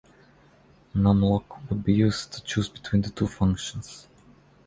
[0.95, 4.07] Num Lock would be used to choose between the two functions.